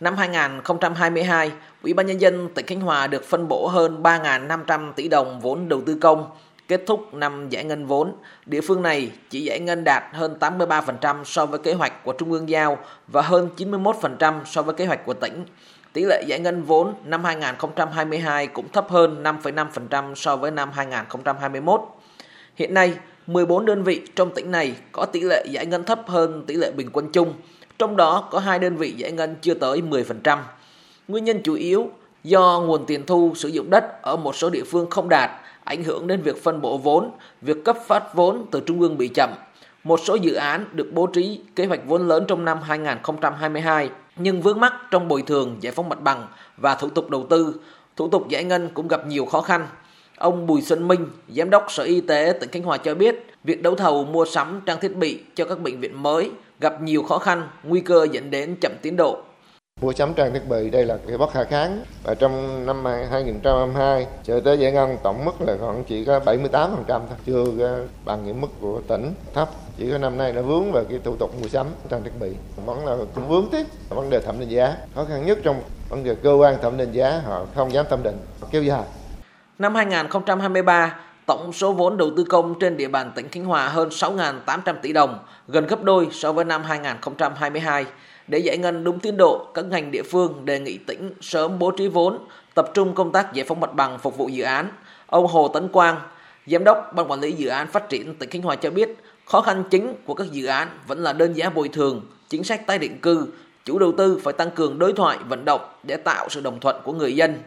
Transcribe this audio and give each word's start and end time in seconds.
Năm 0.00 0.16
2022, 0.16 1.52
Ủy 1.82 1.94
ban 1.94 2.06
Nhân 2.06 2.20
dân 2.20 2.48
tỉnh 2.54 2.66
Khánh 2.66 2.80
Hòa 2.80 3.06
được 3.06 3.24
phân 3.24 3.48
bổ 3.48 3.66
hơn 3.66 4.02
3.500 4.02 4.92
tỷ 4.92 5.08
đồng 5.08 5.40
vốn 5.40 5.68
đầu 5.68 5.82
tư 5.86 5.98
công. 6.00 6.30
Kết 6.68 6.80
thúc 6.86 7.14
năm 7.14 7.48
giải 7.48 7.64
ngân 7.64 7.86
vốn, 7.86 8.12
địa 8.46 8.60
phương 8.60 8.82
này 8.82 9.10
chỉ 9.30 9.40
giải 9.40 9.60
ngân 9.60 9.84
đạt 9.84 10.02
hơn 10.12 10.36
83% 10.40 11.24
so 11.24 11.46
với 11.46 11.58
kế 11.58 11.72
hoạch 11.74 12.04
của 12.04 12.12
Trung 12.12 12.32
ương 12.32 12.48
giao 12.48 12.78
và 13.08 13.22
hơn 13.22 13.48
91% 13.56 14.44
so 14.44 14.62
với 14.62 14.74
kế 14.74 14.86
hoạch 14.86 15.06
của 15.06 15.14
tỉnh. 15.14 15.44
Tỷ 15.92 16.04
lệ 16.04 16.24
giải 16.26 16.38
ngân 16.38 16.62
vốn 16.62 16.94
năm 17.04 17.24
2022 17.24 18.46
cũng 18.46 18.68
thấp 18.72 18.86
hơn 18.88 19.22
5,5% 19.22 20.14
so 20.14 20.36
với 20.36 20.50
năm 20.50 20.70
2021. 20.74 21.80
Hiện 22.54 22.74
nay, 22.74 22.94
14 23.26 23.66
đơn 23.66 23.82
vị 23.82 24.02
trong 24.16 24.34
tỉnh 24.34 24.50
này 24.50 24.74
có 24.92 25.06
tỷ 25.12 25.20
lệ 25.20 25.44
giải 25.50 25.66
ngân 25.66 25.84
thấp 25.84 26.00
hơn 26.06 26.44
tỷ 26.46 26.54
lệ 26.54 26.72
bình 26.72 26.90
quân 26.92 27.12
chung, 27.12 27.34
trong 27.80 27.96
đó 27.96 28.28
có 28.30 28.38
hai 28.38 28.58
đơn 28.58 28.76
vị 28.76 28.94
giải 28.96 29.12
ngân 29.12 29.36
chưa 29.40 29.54
tới 29.54 29.82
10%. 29.90 30.38
Nguyên 31.08 31.24
nhân 31.24 31.40
chủ 31.44 31.54
yếu 31.54 31.88
do 32.24 32.62
nguồn 32.66 32.86
tiền 32.86 33.06
thu 33.06 33.32
sử 33.36 33.48
dụng 33.48 33.70
đất 33.70 34.02
ở 34.02 34.16
một 34.16 34.36
số 34.36 34.50
địa 34.50 34.64
phương 34.64 34.90
không 34.90 35.08
đạt, 35.08 35.30
ảnh 35.64 35.84
hưởng 35.84 36.06
đến 36.06 36.22
việc 36.22 36.42
phân 36.42 36.60
bổ 36.60 36.78
vốn, 36.78 37.10
việc 37.42 37.64
cấp 37.64 37.76
phát 37.86 38.14
vốn 38.14 38.46
từ 38.50 38.62
trung 38.66 38.80
ương 38.80 38.98
bị 38.98 39.08
chậm. 39.08 39.30
Một 39.84 40.00
số 40.04 40.14
dự 40.14 40.34
án 40.34 40.64
được 40.72 40.90
bố 40.92 41.06
trí 41.06 41.40
kế 41.56 41.66
hoạch 41.66 41.80
vốn 41.86 42.08
lớn 42.08 42.24
trong 42.28 42.44
năm 42.44 42.58
2022 42.62 43.90
nhưng 44.16 44.42
vướng 44.42 44.60
mắc 44.60 44.74
trong 44.90 45.08
bồi 45.08 45.22
thường, 45.22 45.56
giải 45.60 45.72
phóng 45.72 45.88
mặt 45.88 46.00
bằng 46.00 46.26
và 46.56 46.74
thủ 46.74 46.88
tục 46.88 47.10
đầu 47.10 47.26
tư, 47.30 47.54
thủ 47.96 48.08
tục 48.08 48.28
giải 48.28 48.44
ngân 48.44 48.68
cũng 48.74 48.88
gặp 48.88 49.06
nhiều 49.06 49.24
khó 49.24 49.40
khăn. 49.40 49.66
Ông 50.16 50.46
Bùi 50.46 50.62
Xuân 50.62 50.88
Minh, 50.88 51.06
Giám 51.28 51.50
đốc 51.50 51.66
Sở 51.68 51.82
Y 51.82 52.00
tế 52.00 52.32
tỉnh 52.40 52.50
Khánh 52.50 52.62
Hòa 52.62 52.76
cho 52.76 52.94
biết, 52.94 53.29
việc 53.44 53.62
đấu 53.62 53.74
thầu 53.74 54.04
mua 54.04 54.24
sắm 54.24 54.60
trang 54.66 54.80
thiết 54.80 54.96
bị 54.96 55.20
cho 55.34 55.44
các 55.44 55.60
bệnh 55.60 55.80
viện 55.80 56.02
mới 56.02 56.30
gặp 56.60 56.82
nhiều 56.82 57.02
khó 57.02 57.18
khăn, 57.18 57.48
nguy 57.62 57.80
cơ 57.80 58.06
dẫn 58.12 58.30
đến 58.30 58.56
chậm 58.60 58.72
tiến 58.82 58.96
độ. 58.96 59.18
Mua 59.80 59.92
sắm 59.92 60.14
trang 60.14 60.32
thiết 60.32 60.48
bị 60.48 60.70
đây 60.70 60.84
là 60.84 60.98
cái 61.08 61.18
bất 61.18 61.32
khả 61.32 61.44
kháng 61.44 61.84
và 62.04 62.14
trong 62.14 62.66
năm 62.66 62.84
2022 62.84 64.06
Sở 64.22 64.40
tế 64.40 64.54
giải 64.54 64.72
ngân 64.72 64.96
tổng 65.02 65.24
mức 65.24 65.40
là 65.40 65.56
khoảng 65.60 65.84
chỉ 65.84 66.04
có 66.04 66.18
78% 66.18 66.70
thôi, 66.86 66.98
chưa 67.26 67.44
bằng 68.04 68.26
những 68.26 68.40
mức 68.40 68.48
của 68.60 68.80
tỉnh 68.88 69.14
thấp. 69.34 69.48
Chỉ 69.78 69.90
có 69.90 69.98
năm 69.98 70.16
nay 70.16 70.32
đã 70.32 70.42
vướng 70.42 70.72
về 70.72 70.84
cái 70.90 70.98
thủ 71.04 71.16
tục 71.16 71.30
mua 71.42 71.48
sắm 71.48 71.66
trang 71.90 72.02
thiết 72.04 72.12
bị. 72.20 72.32
Vẫn 72.66 72.86
là 72.86 72.96
cũng 73.14 73.28
vướng 73.28 73.48
tiếp 73.52 73.66
vấn 73.88 74.10
đề 74.10 74.20
thẩm 74.20 74.40
định 74.40 74.48
giá. 74.48 74.76
Khó 74.94 75.04
khăn 75.04 75.26
nhất 75.26 75.38
trong 75.42 75.62
vấn 75.88 76.04
đề 76.04 76.14
cơ 76.14 76.32
quan 76.32 76.62
thẩm 76.62 76.76
định 76.76 76.92
giá 76.92 77.20
họ 77.24 77.46
không 77.54 77.72
dám 77.72 77.86
thẩm 77.90 78.02
định 78.02 78.16
kéo 78.50 78.62
dài. 78.62 78.84
Năm 79.58 79.74
2023, 79.74 80.96
tổng 81.26 81.52
số 81.52 81.72
vốn 81.72 81.96
đầu 81.96 82.10
tư 82.16 82.24
công 82.24 82.58
trên 82.58 82.76
địa 82.76 82.88
bàn 82.88 83.12
tỉnh 83.14 83.28
Khánh 83.28 83.44
Hòa 83.44 83.68
hơn 83.68 83.88
6.800 83.88 84.74
tỷ 84.82 84.92
đồng, 84.92 85.18
gần 85.48 85.66
gấp 85.66 85.82
đôi 85.82 86.08
so 86.10 86.32
với 86.32 86.44
năm 86.44 86.62
2022. 86.62 87.86
Để 88.28 88.38
giải 88.38 88.58
ngân 88.58 88.84
đúng 88.84 89.00
tiến 89.00 89.16
độ, 89.16 89.46
các 89.54 89.64
ngành 89.64 89.90
địa 89.90 90.02
phương 90.10 90.44
đề 90.44 90.60
nghị 90.60 90.78
tỉnh 90.78 91.14
sớm 91.20 91.58
bố 91.58 91.70
trí 91.70 91.88
vốn, 91.88 92.18
tập 92.54 92.70
trung 92.74 92.94
công 92.94 93.12
tác 93.12 93.32
giải 93.32 93.44
phóng 93.48 93.60
mặt 93.60 93.74
bằng 93.74 93.98
phục 93.98 94.16
vụ 94.16 94.28
dự 94.28 94.44
án. 94.44 94.68
Ông 95.06 95.26
Hồ 95.26 95.48
Tấn 95.48 95.68
Quang, 95.68 95.96
Giám 96.46 96.64
đốc 96.64 96.92
Ban 96.94 97.10
Quản 97.10 97.20
lý 97.20 97.32
Dự 97.32 97.48
án 97.48 97.66
Phát 97.66 97.88
triển 97.88 98.14
tỉnh 98.14 98.30
Khánh 98.30 98.42
Hòa 98.42 98.56
cho 98.56 98.70
biết, 98.70 98.96
khó 99.26 99.40
khăn 99.40 99.64
chính 99.70 99.94
của 100.06 100.14
các 100.14 100.32
dự 100.32 100.46
án 100.46 100.68
vẫn 100.86 100.98
là 100.98 101.12
đơn 101.12 101.32
giá 101.32 101.50
bồi 101.50 101.68
thường, 101.68 102.02
chính 102.28 102.44
sách 102.44 102.66
tái 102.66 102.78
định 102.78 102.98
cư, 103.00 103.26
chủ 103.64 103.78
đầu 103.78 103.92
tư 103.98 104.20
phải 104.24 104.32
tăng 104.32 104.50
cường 104.50 104.78
đối 104.78 104.92
thoại 104.92 105.18
vận 105.28 105.44
động 105.44 105.60
để 105.82 105.96
tạo 105.96 106.28
sự 106.28 106.40
đồng 106.40 106.60
thuận 106.60 106.76
của 106.84 106.92
người 106.92 107.16
dân. 107.16 107.42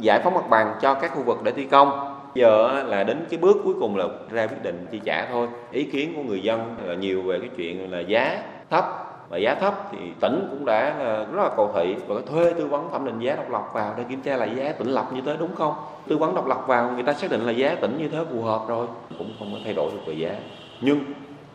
Giải 0.00 0.20
phóng 0.24 0.34
mặt 0.34 0.48
bằng 0.50 0.74
cho 0.82 0.94
các 0.94 1.12
khu 1.14 1.22
vực 1.22 1.42
để 1.42 1.52
thi 1.56 1.66
công. 1.70 2.13
Giờ 2.34 2.82
là 2.86 3.04
đến 3.04 3.24
cái 3.30 3.38
bước 3.38 3.56
cuối 3.64 3.74
cùng 3.80 3.96
là 3.96 4.04
ra 4.30 4.46
quyết 4.46 4.62
định 4.62 4.86
chi 4.90 5.00
trả 5.04 5.26
thôi. 5.26 5.48
Ý 5.70 5.84
kiến 5.84 6.12
của 6.16 6.22
người 6.22 6.42
dân 6.42 6.76
là 6.84 6.94
nhiều 6.94 7.22
về 7.22 7.38
cái 7.38 7.48
chuyện 7.56 7.92
là 7.92 8.00
giá 8.00 8.42
thấp. 8.70 8.84
Và 9.28 9.38
giá 9.38 9.54
thấp 9.54 9.74
thì 9.92 9.98
tỉnh 10.20 10.46
cũng 10.50 10.64
đã 10.64 10.94
ờ, 10.98 11.26
rất 11.32 11.42
là 11.42 11.50
cầu 11.56 11.72
thị 11.74 11.96
và 12.06 12.14
thuê 12.30 12.52
tư 12.52 12.66
vấn 12.66 12.90
thẩm 12.92 13.04
định 13.04 13.20
giá 13.20 13.36
độc 13.36 13.50
lập 13.50 13.62
vào 13.72 13.94
để 13.98 14.04
kiểm 14.08 14.20
tra 14.20 14.36
lại 14.36 14.50
giá 14.56 14.72
tỉnh 14.72 14.88
lập 14.88 15.06
như 15.14 15.20
thế 15.26 15.36
đúng 15.38 15.54
không? 15.54 15.74
Tư 16.08 16.16
vấn 16.16 16.34
độc 16.34 16.46
lập 16.46 16.64
vào 16.66 16.92
người 16.92 17.02
ta 17.02 17.12
xác 17.12 17.30
định 17.30 17.40
là 17.40 17.52
giá 17.52 17.74
tỉnh 17.74 17.98
như 17.98 18.08
thế 18.08 18.18
phù 18.30 18.42
hợp 18.42 18.60
rồi 18.68 18.86
cũng 19.18 19.32
không 19.38 19.52
có 19.52 19.58
thay 19.64 19.72
đổi 19.74 19.90
được 19.92 20.00
về 20.06 20.14
giá. 20.14 20.34
Nhưng 20.80 21.00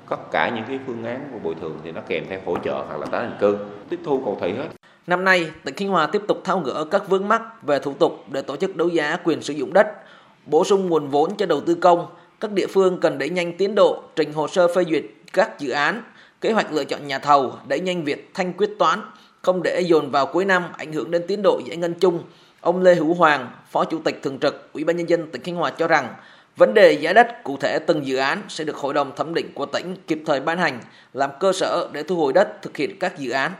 tất 0.09 0.31
cả 0.31 0.51
những 0.55 0.63
cái 0.67 0.79
phương 0.87 1.05
án 1.05 1.29
của 1.33 1.39
bồi 1.43 1.55
thường 1.61 1.77
thì 1.83 1.91
nó 1.91 2.01
kèm 2.07 2.23
theo 2.29 2.39
hỗ 2.45 2.57
trợ 2.57 2.83
hoặc 2.87 2.99
là 2.99 3.05
tái 3.05 3.21
định 3.21 3.37
cư 3.39 3.57
tiếp 3.89 3.99
thu 4.05 4.21
cầu 4.25 4.37
thị 4.41 4.53
hết. 4.57 4.67
Năm 5.07 5.23
nay, 5.23 5.49
tỉnh 5.63 5.75
Khánh 5.75 5.89
Hòa 5.89 6.07
tiếp 6.11 6.21
tục 6.27 6.41
tháo 6.43 6.59
gỡ 6.59 6.85
các 6.91 7.09
vướng 7.09 7.27
mắc 7.27 7.41
về 7.63 7.79
thủ 7.79 7.93
tục 7.93 8.23
để 8.31 8.41
tổ 8.41 8.55
chức 8.55 8.75
đấu 8.75 8.87
giá 8.87 9.17
quyền 9.23 9.41
sử 9.41 9.53
dụng 9.53 9.73
đất, 9.73 9.87
bổ 10.49 10.63
sung 10.63 10.89
nguồn 10.89 11.09
vốn 11.09 11.37
cho 11.37 11.45
đầu 11.45 11.61
tư 11.61 11.75
công. 11.75 12.05
Các 12.39 12.51
địa 12.51 12.67
phương 12.67 12.99
cần 12.99 13.17
đẩy 13.17 13.29
nhanh 13.29 13.57
tiến 13.57 13.75
độ 13.75 14.03
trình 14.15 14.33
hồ 14.33 14.47
sơ 14.47 14.67
phê 14.75 14.83
duyệt 14.89 15.03
các 15.33 15.59
dự 15.59 15.69
án, 15.69 16.03
kế 16.41 16.51
hoạch 16.51 16.73
lựa 16.73 16.83
chọn 16.83 17.07
nhà 17.07 17.19
thầu, 17.19 17.53
đẩy 17.67 17.79
nhanh 17.79 18.03
việc 18.03 18.31
thanh 18.33 18.53
quyết 18.53 18.69
toán, 18.79 18.99
không 19.41 19.63
để 19.63 19.81
dồn 19.81 20.11
vào 20.11 20.25
cuối 20.25 20.45
năm 20.45 20.63
ảnh 20.77 20.93
hưởng 20.93 21.11
đến 21.11 21.23
tiến 21.27 21.41
độ 21.41 21.61
giải 21.65 21.77
ngân 21.77 21.93
chung. 21.93 22.23
Ông 22.61 22.81
Lê 22.81 22.95
Hữu 22.95 23.13
Hoàng, 23.13 23.51
Phó 23.71 23.85
Chủ 23.85 23.99
tịch 24.03 24.19
Thường 24.23 24.39
trực 24.39 24.73
Ủy 24.73 24.83
ban 24.83 24.97
nhân 24.97 25.09
dân 25.09 25.27
tỉnh 25.31 25.41
Khánh 25.41 25.55
Hòa 25.55 25.69
cho 25.69 25.87
rằng, 25.87 26.13
vấn 26.57 26.73
đề 26.73 26.91
giá 26.91 27.13
đất 27.13 27.43
cụ 27.43 27.57
thể 27.57 27.79
từng 27.79 28.05
dự 28.05 28.17
án 28.17 28.41
sẽ 28.49 28.63
được 28.63 28.75
Hội 28.75 28.93
đồng 28.93 29.11
thẩm 29.15 29.33
định 29.33 29.51
của 29.53 29.65
tỉnh 29.65 29.95
kịp 30.07 30.21
thời 30.25 30.39
ban 30.39 30.57
hành, 30.57 30.79
làm 31.13 31.29
cơ 31.39 31.53
sở 31.53 31.89
để 31.93 32.03
thu 32.03 32.15
hồi 32.15 32.33
đất 32.33 32.61
thực 32.61 32.77
hiện 32.77 32.99
các 32.99 33.19
dự 33.19 33.31
án. 33.31 33.51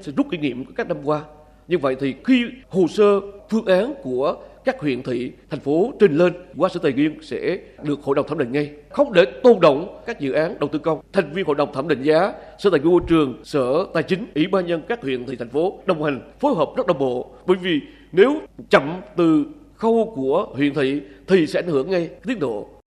Sẽ 0.00 0.12
rút 0.16 0.26
kinh 0.30 0.40
nghiệm 0.40 0.64
các 0.74 0.88
năm 0.88 0.96
qua. 1.04 1.20
Như 1.68 1.78
vậy 1.78 1.96
thì 2.00 2.14
khi 2.24 2.44
hồ 2.68 2.86
sơ 2.88 3.20
phương 3.50 3.66
án 3.66 3.94
của 4.02 4.36
các 4.64 4.80
huyện 4.80 5.02
thị, 5.02 5.32
thành 5.50 5.60
phố 5.60 5.92
trình 6.00 6.16
lên 6.16 6.32
qua 6.56 6.68
sở 6.68 6.80
tài 6.82 6.92
nguyên 6.92 7.22
sẽ 7.22 7.58
được 7.82 8.02
hội 8.02 8.14
đồng 8.14 8.26
thẩm 8.28 8.38
định 8.38 8.52
ngay. 8.52 8.70
Không 8.90 9.12
để 9.12 9.24
tôn 9.24 9.60
động 9.60 10.02
các 10.06 10.20
dự 10.20 10.32
án 10.32 10.58
đầu 10.60 10.68
tư 10.72 10.78
công. 10.78 11.00
Thành 11.12 11.32
viên 11.32 11.46
hội 11.46 11.56
đồng 11.56 11.72
thẩm 11.72 11.88
định 11.88 12.02
giá, 12.02 12.32
sở 12.58 12.70
tài 12.70 12.80
nguyên 12.80 12.92
môi 12.92 13.02
trường, 13.08 13.40
sở 13.44 13.86
tài 13.94 14.02
chính, 14.02 14.26
ủy 14.34 14.46
ban 14.46 14.66
nhân 14.66 14.82
các 14.88 15.02
huyện 15.02 15.26
thị 15.26 15.36
thành 15.36 15.48
phố 15.48 15.78
đồng 15.86 16.02
hành 16.02 16.20
phối 16.40 16.54
hợp 16.54 16.68
rất 16.76 16.86
đồng 16.86 16.98
bộ. 16.98 17.30
Bởi 17.46 17.56
vì 17.62 17.80
nếu 18.12 18.40
chậm 18.70 19.00
từ 19.16 19.44
khâu 19.74 20.12
của 20.16 20.46
huyện 20.54 20.74
thị 20.74 21.00
thì 21.26 21.46
sẽ 21.46 21.60
ảnh 21.60 21.68
hưởng 21.68 21.90
ngay 21.90 22.10
tiến 22.26 22.38
độ 22.38 22.68